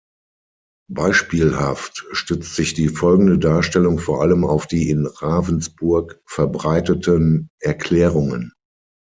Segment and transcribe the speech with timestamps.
[0.91, 8.51] Beispielhaft stützt sich die folgende Darstellung vor allem auf die in Ravensburg verbreiteten „Erklärungen“.